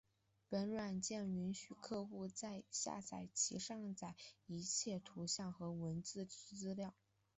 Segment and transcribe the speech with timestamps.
[0.49, 4.17] 本软件允许用户在下载其上载的
[4.55, 6.95] 一切图像和文字资料。